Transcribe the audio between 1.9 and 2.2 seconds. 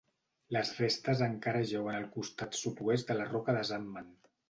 al